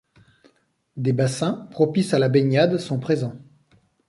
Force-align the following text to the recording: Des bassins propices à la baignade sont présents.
Des 0.97 1.13
bassins 1.13 1.67
propices 1.69 2.15
à 2.15 2.17
la 2.17 2.27
baignade 2.27 2.79
sont 2.79 2.99
présents. 2.99 3.35